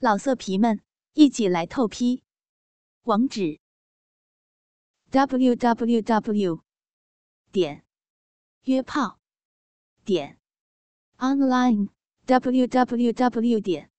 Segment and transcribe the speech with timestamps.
[0.00, 0.80] 老色皮们，
[1.14, 2.22] 一起来透批！
[3.02, 3.58] 网址
[5.10, 6.62] ：w w w
[7.50, 7.84] 点
[8.62, 9.18] 约炮
[10.04, 10.38] 点
[11.16, 11.88] online
[12.26, 13.90] w w w 点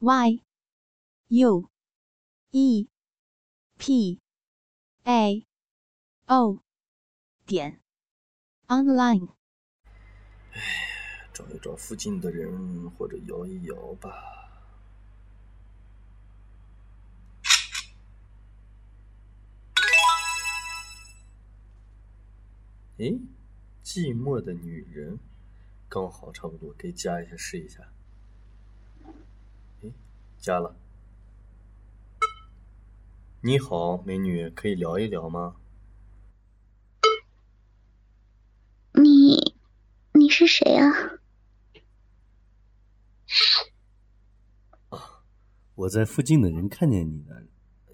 [0.00, 0.42] y
[1.28, 1.70] u
[2.50, 2.88] e
[3.78, 4.20] p
[5.04, 5.46] a
[6.26, 6.64] o
[7.46, 7.80] 点
[8.66, 9.28] online。
[10.50, 10.60] 哎，
[11.32, 14.41] 找一找附近的人，或者摇一摇吧。
[23.02, 23.18] 哎，
[23.82, 25.18] 寂寞的女人，
[25.88, 27.82] 刚好差不多，可以加一下试一下。
[29.82, 29.90] 哎，
[30.38, 30.76] 加了。
[33.40, 35.56] 你好，美女，可以聊一聊吗？
[38.92, 39.56] 你，
[40.12, 40.86] 你是谁啊？
[44.90, 45.24] 啊，
[45.74, 47.42] 我在附近的人看见你了，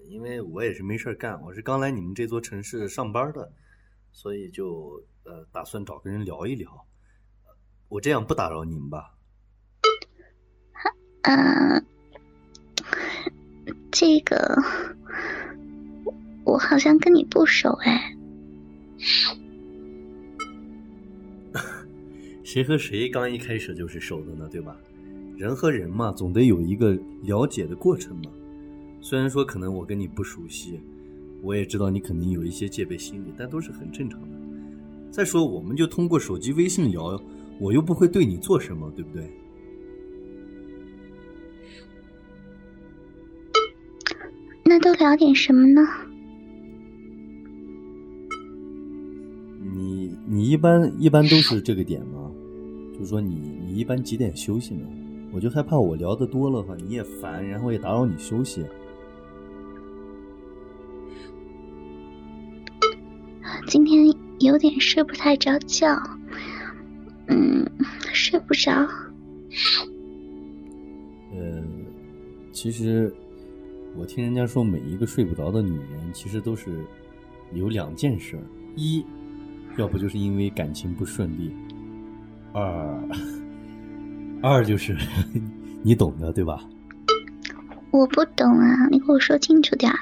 [0.05, 3.51] 因为我也是没事干，我是刚来你们这座城市上班的。
[4.11, 6.85] 所以就呃打算找个人聊一聊，
[7.87, 9.15] 我这样不打扰您吧？
[11.23, 11.85] 嗯，
[13.91, 14.57] 这个
[16.43, 18.15] 我好像跟你不熟哎。
[22.43, 24.49] 谁和谁刚一开始就是熟的呢？
[24.49, 24.75] 对吧？
[25.37, 28.31] 人和人嘛，总得有一个了解的过程嘛。
[29.01, 30.81] 虽然说可能我跟你不熟悉。
[31.41, 34.27] 我也知道你肯定有一些戒备心理，但都是很正常的。
[35.11, 37.19] 再说，我们就通过手机微信聊，
[37.59, 39.29] 我又不会对你做什么，对不对？
[44.63, 45.81] 那都聊点什么呢？
[49.73, 52.31] 你你一般一般都是这个点吗？
[52.93, 54.85] 就是说你你一般几点休息呢？
[55.31, 58.63] 我就害怕我聊的多了话你也烦，然后也打扰你休息。
[64.39, 66.01] 有点睡不太着觉，
[67.27, 67.69] 嗯，
[68.13, 68.71] 睡不着。
[71.33, 71.63] 呃，
[72.51, 73.13] 其实
[73.95, 76.85] 我听人家说，每一个睡不着的女人，其实都是
[77.53, 78.39] 有两件事：
[78.75, 79.05] 一，
[79.77, 81.51] 要不就是因为感情不顺利；
[82.53, 83.09] 二，
[84.41, 84.97] 二就是
[85.83, 86.63] 你懂的，对吧？
[87.91, 89.99] 我不懂啊，你给我说清楚点儿。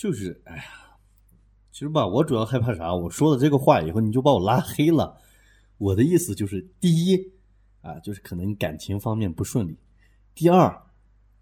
[0.00, 0.62] 就是，哎呀，
[1.70, 2.94] 其实吧，我主要害怕啥？
[2.94, 5.20] 我说了这个话以后，你就把我拉黑了。
[5.76, 7.34] 我的意思就是，第一，
[7.82, 9.74] 啊，就是可能感情方面不顺利；
[10.34, 10.74] 第二，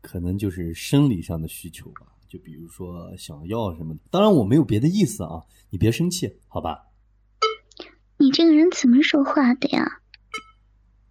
[0.00, 3.96] 可能就是生理上的需求吧，就比如说想要什么。
[4.10, 6.88] 当然，我没有别的意思啊，你别生气，好吧？
[8.16, 10.00] 你这个人怎么说话的呀？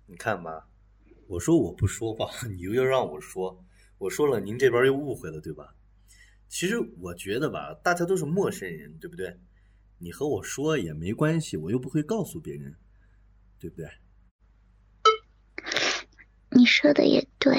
[0.05, 0.67] 你看吧，
[1.27, 3.63] 我说我不说吧，你又要让我说，
[3.99, 5.73] 我说了，您这边又误会了，对吧？
[6.49, 9.37] 其实我觉得吧，大家都是陌生人，对不对？
[9.99, 12.75] 你和我说也没关系，我又不会告诉别人，
[13.59, 13.87] 对不对？
[16.49, 17.57] 你说的也对，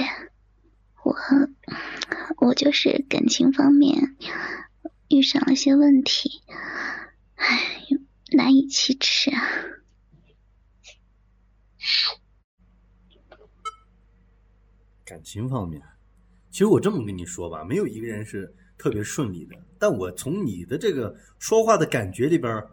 [1.04, 1.14] 我
[2.38, 4.16] 我就是感情方面
[5.08, 6.42] 遇上了些问题，
[7.34, 7.86] 唉，
[8.32, 9.42] 难以启齿啊。
[15.04, 15.82] 感情方面，
[16.50, 18.54] 其实我这么跟你说吧，没有一个人是。
[18.78, 22.64] 特别顺利的，但我从你的这个说话的感觉里边，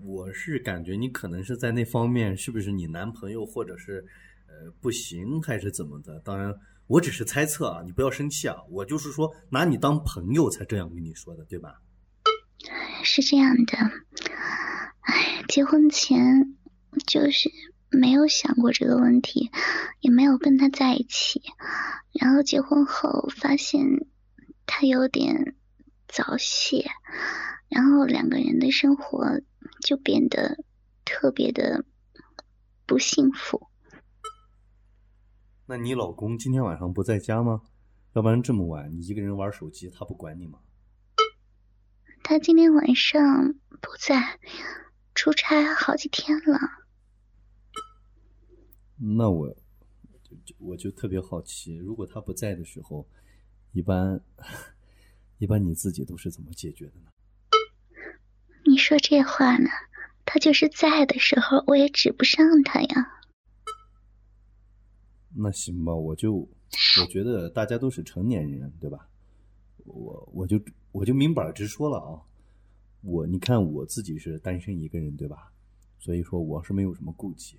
[0.00, 4.04] 我是感觉你可能是在那方面，是不是你男朋友或者是
[4.46, 6.20] 呃不行还是怎么的？
[6.20, 6.54] 当然，
[6.86, 11.80] 我只是猜测啊，你不要生气啊，我就是说拿你当朋友才这样跟你说的，对吧？
[13.02, 13.76] 是这样的，
[15.00, 16.54] 哎，结婚前
[17.08, 17.50] 就是
[17.90, 19.50] 没有想过这个问题，
[19.98, 21.42] 也没有跟他在一起，
[22.12, 24.06] 然后结婚后发现。
[24.66, 25.54] 他有点
[26.08, 26.86] 早泄，
[27.68, 29.40] 然后两个人的生活
[29.80, 30.64] 就变得
[31.04, 31.84] 特别的
[32.86, 33.68] 不幸福。
[35.66, 37.62] 那你老公今天晚上不在家吗？
[38.14, 40.58] 要不然这么晚你一个人玩手机，他不管你吗？
[42.22, 44.38] 他今天晚上不在，
[45.14, 46.58] 出差好几天了。
[49.16, 49.50] 那我
[50.44, 53.06] 就我就特别好奇，如果他不在的时候。
[53.72, 54.20] 一般，
[55.38, 57.10] 一般你自己都是怎么解决的呢？
[58.66, 59.68] 你说这话呢？
[60.24, 63.08] 他就是在的时候，我也指不上他呀。
[65.34, 69.08] 那行吧，我就我觉得大家都是成年人，对吧？
[69.84, 70.60] 我我就
[70.92, 72.20] 我就明摆直说了啊。
[73.00, 75.50] 我你看我自己是单身一个人，对吧？
[75.98, 77.58] 所以说我是没有什么顾忌。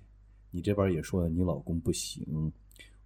[0.50, 2.52] 你这边也说了你老公不行，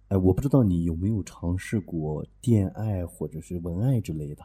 [0.09, 4.43] 哎，我不知道你有没有尝试过电爱或者是文爱之类的。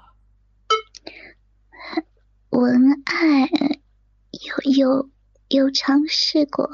[2.50, 3.48] 文爱
[4.30, 5.10] 有有
[5.48, 6.70] 有尝试过，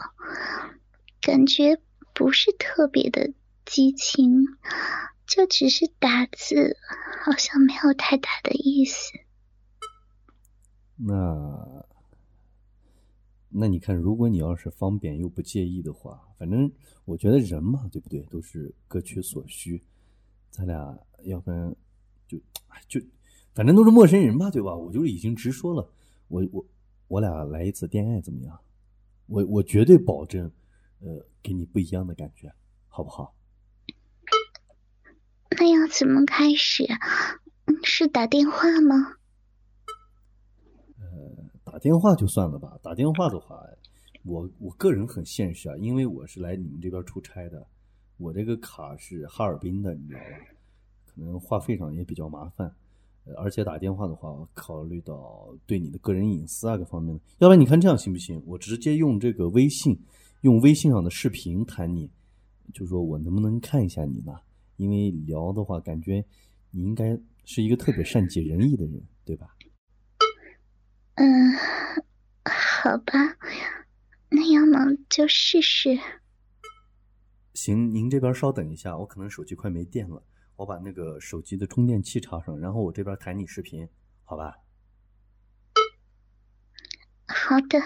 [1.21, 1.81] 感觉
[2.13, 3.33] 不是特别的
[3.65, 4.45] 激情，
[5.25, 6.77] 就只是打字，
[7.25, 9.13] 好像没有太大的意思。
[10.97, 11.87] 那
[13.53, 16.71] 那你看，如果你要是方便又不介意的话，反正
[17.05, 18.21] 我觉得人嘛，对不对？
[18.31, 19.83] 都是各取所需，
[20.51, 21.75] 咱俩要不然
[22.29, 22.39] 就
[22.89, 23.01] 就。
[23.53, 24.75] 反正都是陌生人吧，对吧？
[24.75, 25.93] 我就已经直说了，
[26.29, 26.65] 我我
[27.09, 28.57] 我俩来一次恋爱怎么样？
[29.27, 30.51] 我我绝对保证，
[31.01, 32.53] 呃，给你不一样的感觉，
[32.89, 33.35] 好不好？
[35.59, 36.87] 那要怎么开始？
[37.83, 39.17] 是打电话吗？
[41.71, 42.77] 打电话就算了吧。
[42.83, 43.65] 打电话的话，
[44.25, 47.65] 我我个人很现实啊，因为我是来你们这边出差的，
[48.17, 50.27] 我这个卡是哈尔滨的，你知道吧？
[51.07, 52.75] 可能话费上也比较麻烦。
[53.37, 58.43] 而且打电话的话，考虑到对你的个人隐私啊各方面的，要不然你看这样行不行？
[58.47, 59.97] 我直接用这个微信，
[60.41, 62.11] 用微信上的视频谈你，
[62.75, 64.33] 就说我能不能看一下你呢？
[64.77, 66.25] 因为聊的话，感觉
[66.73, 69.55] 你应该是一个特别善解人意的人，对吧？
[71.17, 71.53] 嗯，
[72.45, 73.13] 好吧，
[74.31, 75.99] 那要么就试试。
[77.55, 80.23] 行，您这边稍等一下，我可能手机快没电了。
[80.57, 83.89] 我把那个手机的充电器插上，然后我这边弹你视频，
[84.25, 84.59] 好吧？
[87.27, 87.79] 好的。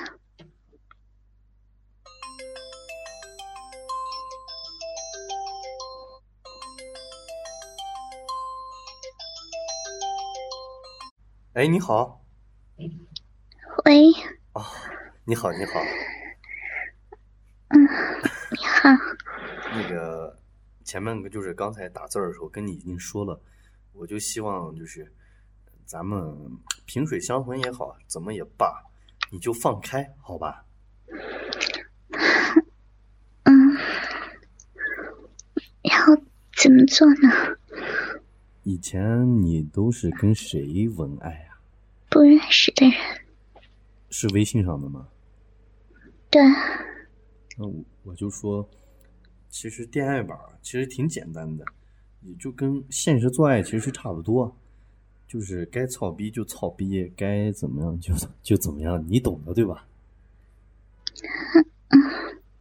[11.54, 12.23] 哎，你好。
[12.76, 14.10] 喂。
[14.52, 14.62] 哦，
[15.24, 15.80] 你好，你好。
[17.68, 17.80] 嗯，
[18.50, 18.88] 你好。
[19.72, 20.38] 那个。
[20.84, 23.40] 前面个就是刚才打字的时候跟你已经说了，
[23.94, 25.10] 我就希望就是
[25.86, 26.20] 咱们
[26.84, 28.84] 萍水相逢也好，怎么也罢，
[29.32, 30.66] 你就放开，好吧？
[33.44, 33.74] 嗯，
[35.82, 36.14] 然后
[36.54, 37.56] 怎么做呢？
[38.64, 41.53] 以前你都是跟谁文爱啊？
[42.14, 42.94] 不认识的人。
[44.08, 45.08] 是微信上的吗？
[46.30, 46.40] 对。
[47.58, 47.74] 那我
[48.04, 48.70] 我就说。
[49.48, 51.64] 其实恋爱吧，其实挺简单的，
[52.22, 54.56] 也就跟现实做爱其实差不多，
[55.28, 58.12] 就是该操逼就操逼，该怎么样就
[58.42, 59.86] 就怎么样，你懂的对吧？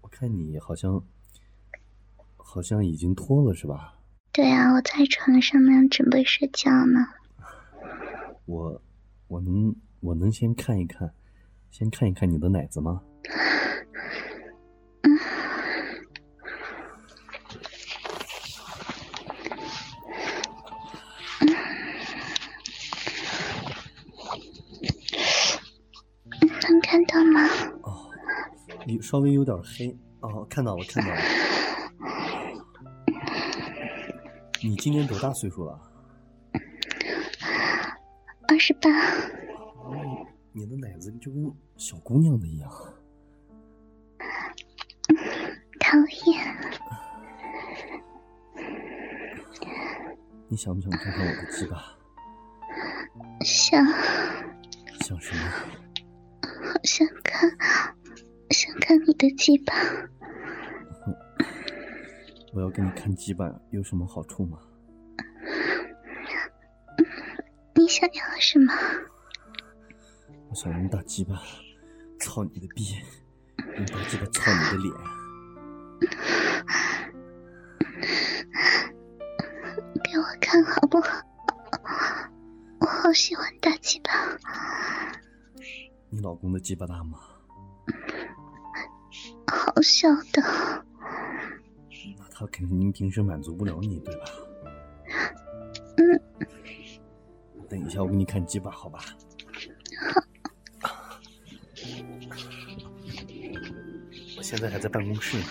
[0.01, 1.03] 我看你好像
[2.37, 3.95] 好像已经脱了是吧？
[4.31, 6.99] 对啊，我在床上呢准备睡觉呢。
[8.45, 8.79] 我
[9.33, 11.11] 我能我能先看一看，
[11.71, 13.01] 先看一看你的奶子吗
[26.69, 27.41] 能看到吗
[28.85, 29.01] 你？
[29.01, 31.17] 稍微有点黑哦，看到了，看到了。
[34.61, 35.92] 你今年多大岁数了？
[38.53, 38.87] 二十八。
[40.51, 42.69] 你的奶子就跟小姑娘的一样。
[45.79, 45.97] 讨
[46.27, 46.55] 厌。
[50.47, 51.97] 你想不想看看我的鸡巴？
[53.41, 53.83] 想。
[54.99, 55.41] 想什么？
[56.43, 57.49] 好想看。
[58.51, 59.73] 想看你的鸡巴，
[62.53, 64.59] 我要给你看鸡巴有什么好处吗？
[67.93, 68.73] 你想要什么？
[70.49, 71.39] 我想用大鸡巴
[72.19, 72.97] 操你的逼，
[73.77, 74.91] 用大鸡巴操你的脸。
[80.03, 81.21] 给我看好不好？
[82.79, 84.09] 我好喜欢大鸡巴。
[86.09, 87.19] 你老公的鸡巴大吗？
[89.45, 90.41] 好小的，
[92.17, 94.25] 那他肯定平时满足不了你，对吧？
[95.97, 96.19] 嗯。
[97.73, 98.99] 等一下，我给你看鸡巴，好吧？
[100.79, 101.19] 好。
[104.37, 105.43] 我现在还在办公室呢。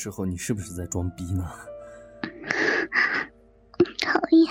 [0.00, 1.44] 时候你是不是在装逼呢？
[4.00, 4.48] 讨厌。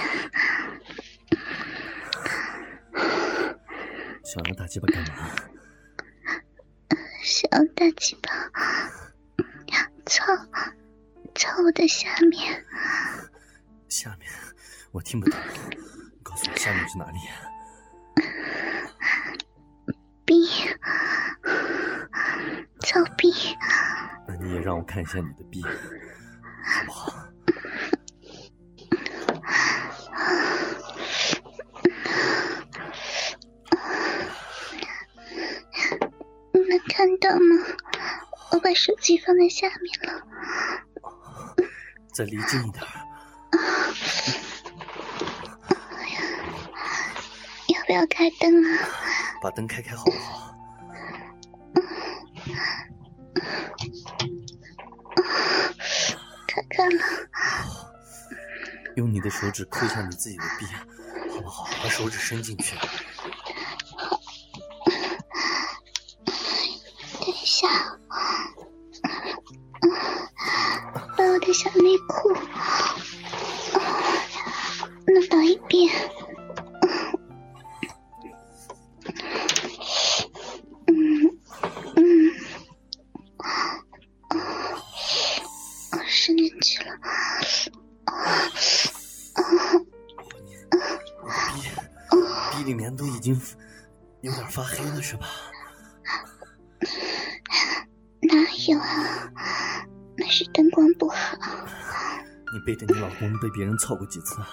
[4.24, 5.36] 想要大鸡巴干嘛？
[7.24, 8.30] 想要大鸡巴
[10.06, 10.24] 操
[11.34, 12.64] 操我的下面。
[13.90, 14.30] 下面？
[14.92, 15.40] 我听不懂
[16.22, 17.18] 告诉我下面是哪里？
[24.60, 27.14] 也让我看一下你的币，好不好？
[36.52, 37.66] 你能看到吗？
[38.52, 40.22] 我把手机放在下面了。
[42.14, 42.84] 再离近一点。
[47.70, 48.78] 要不要开灯啊？
[49.42, 50.50] 把灯开开好不好？
[56.80, 57.04] 开开了。
[58.96, 60.66] 用你的手指抠一下你自己的臂，
[61.34, 61.68] 好不好？
[61.84, 62.78] 把手指伸进去。
[67.20, 67.68] 等一下，
[71.18, 72.34] 把我的小内裤
[95.10, 95.26] 是吧？
[98.22, 98.36] 哪
[98.68, 99.34] 有啊？
[100.16, 101.36] 那是灯光不好。
[102.54, 104.48] 你背着你老公被别人操过几次啊？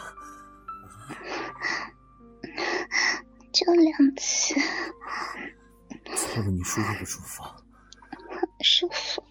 [3.52, 4.54] 就两次。
[6.16, 7.42] 操的你舒服不舒服？
[8.62, 9.22] 舒服。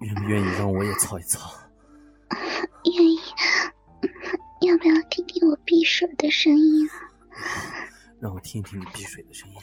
[0.00, 1.54] 愿不愿意让我也操一操？
[2.84, 3.18] 愿意。
[4.60, 7.11] 要不要听听我匕首的声音啊？
[8.22, 9.56] 让我听一听你闭水的声音，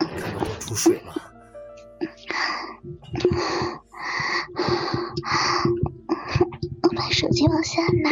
[0.00, 1.14] 看到都出水了。
[6.82, 8.10] 我把手机往下拿。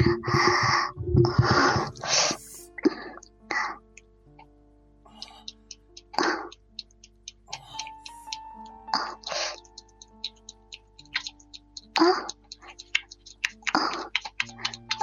[11.95, 12.05] 啊
[13.73, 13.83] 啊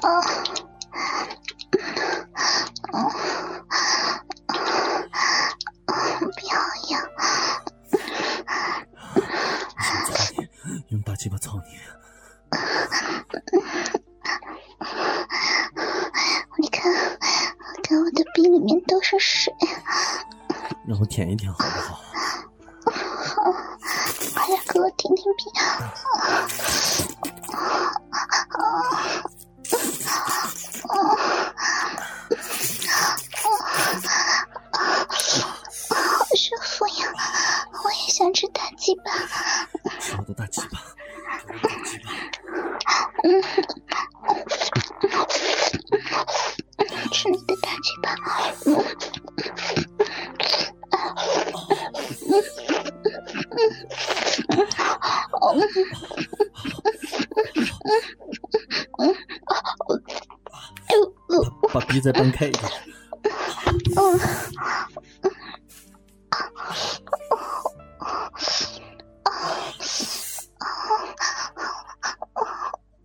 [0.01, 0.34] 啊！
[20.95, 21.99] 让我舔一舔好不好？
[22.87, 23.51] 好，
[24.33, 25.51] 快点给我舔舔屁。
[35.89, 37.05] 好舒服呀！
[37.83, 39.11] 我也想吃大鸡巴。
[39.99, 40.79] 吃我的大鸡巴，
[61.99, 62.71] 再搬开一点。
[63.95, 64.19] 嗯。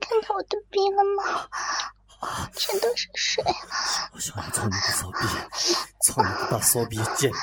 [0.01, 1.49] 看到我的鼻了吗？
[2.55, 3.43] 全都是水。
[4.13, 5.19] 我想要操你的骚逼，
[6.05, 7.37] 操你的大骚逼贱逼！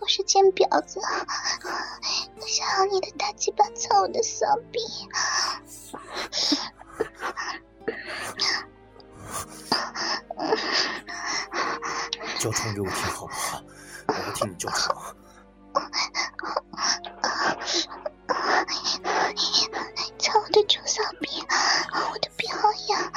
[0.00, 4.80] 我是贱婊子，我想要你的大鸡巴操我的骚逼。
[12.38, 13.62] 叫床给我听好不好？
[14.08, 15.14] 我要听你叫床。
[20.18, 21.28] 操我的臭骚逼！
[22.12, 22.58] 我的鼻好
[22.88, 23.12] 痒，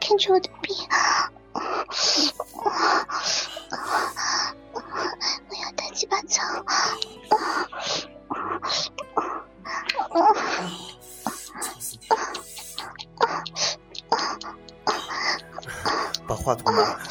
[0.00, 0.74] 看着我的鼻。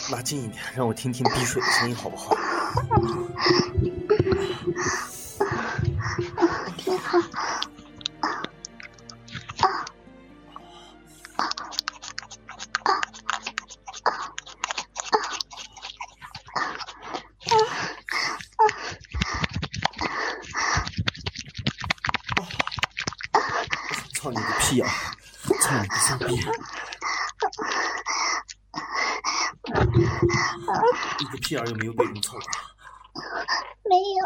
[0.10, 2.36] 拉近一点，让我听听滴水的声音好不好？
[6.78, 7.20] 挺好。
[24.16, 24.92] 操你个屁啊！
[25.62, 26.42] 操你个骚逼！
[30.20, 30.82] 啊，
[31.20, 32.42] 一个屁儿也没有被人臭过。
[33.84, 34.26] 没有，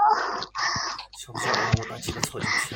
[1.20, 2.76] 想不想让我把几个凑进去？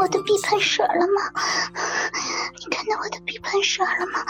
[0.00, 1.30] 我的鼻喷水了吗？
[2.58, 4.24] 你看到我的鼻喷水了吗？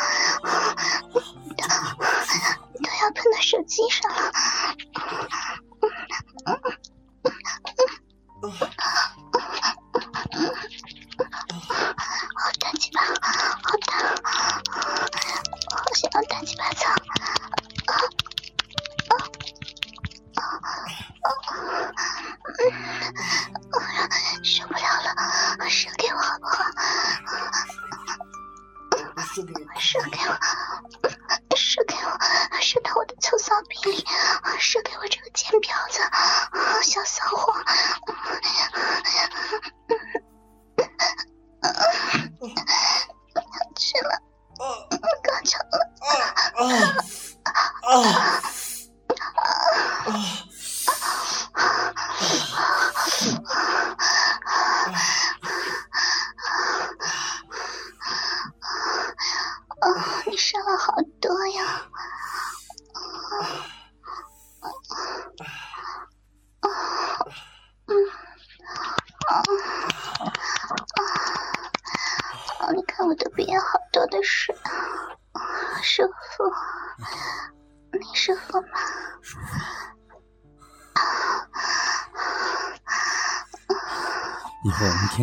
[1.57, 4.33] 都要喷到手机上了。
[29.35, 29.59] 射给，我，
[31.57, 32.19] 射给我，
[32.61, 34.07] 射到我的臭骚逼里，
[34.61, 36.01] 射给我这个贱婊子，
[36.89, 37.53] 小骚货！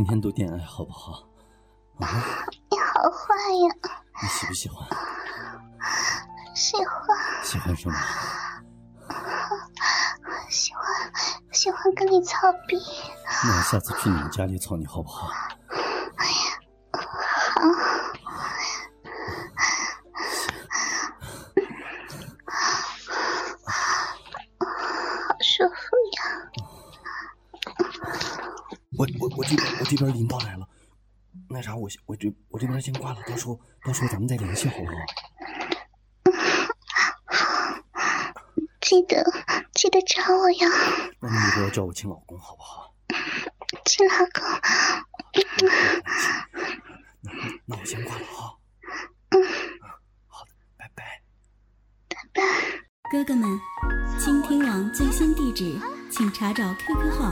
[0.01, 1.11] 天天都恋爱好不好？
[1.99, 2.07] 啊，
[2.71, 3.35] 你好坏
[3.67, 4.89] 呀，你喜不喜欢？
[6.55, 7.95] 喜欢，喜欢什么？
[10.49, 10.83] 喜欢，
[11.51, 12.79] 喜欢跟你操逼。
[13.43, 15.27] 那我下次去你们家里操你好不好？
[24.49, 26.23] 好舒服呀！
[28.97, 29.43] 我我我
[29.95, 30.67] 这边领导来了，
[31.49, 34.93] 那啥我先我这我这边先挂了，到时候到时候咱们再联系好不好？
[38.80, 39.23] 记得
[39.73, 40.67] 记得找我呀，
[41.19, 42.93] 那你以后要叫我亲老公好不好？
[43.86, 44.43] 亲老公。
[47.21, 47.32] 那
[47.65, 48.58] 那我先挂了哈。
[50.27, 51.21] 好的，拜拜。
[53.12, 53.60] 哥哥们，
[54.19, 57.32] 倾听网最新地址，请查找 QQ 号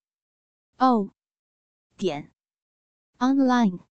[0.81, 1.13] o
[1.95, 2.31] 点
[3.19, 3.90] online。